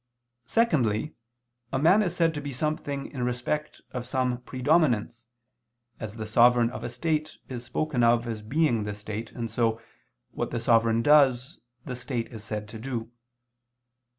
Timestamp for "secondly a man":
0.47-2.01